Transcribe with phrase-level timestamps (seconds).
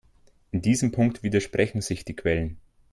[0.49, 2.57] In diesem Punkt widersprechen sich die Quellen.